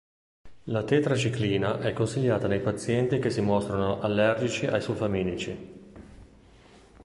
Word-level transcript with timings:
La 0.63 0.81
tetraciclina 0.83 1.79
è 1.79 1.93
consigliata 1.93 2.47
nei 2.47 2.59
pazienti 2.59 3.19
che 3.19 3.29
si 3.29 3.39
mostrano 3.39 3.99
allergici 3.99 4.65
ai 4.65 4.81
sulfamidici. 4.81 5.73